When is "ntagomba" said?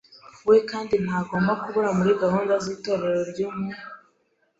1.03-1.53